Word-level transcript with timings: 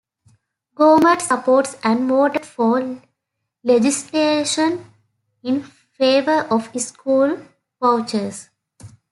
Gohmert 0.73 1.21
supports 1.21 1.77
and 1.83 2.09
voted 2.09 2.43
for 2.43 2.99
legislation 3.63 4.83
in 5.43 5.61
favor 5.61 6.39
of 6.49 6.71
school 6.81 7.37
vouchers. 7.79 8.49